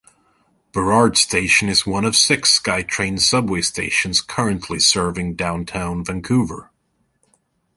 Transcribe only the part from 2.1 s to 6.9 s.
six SkyTrain subway stations currently serving Downtown Vancouver.